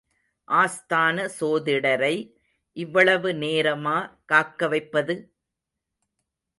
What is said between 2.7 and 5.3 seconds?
இவ்வளவு நேரமா காக்க வைப்பது?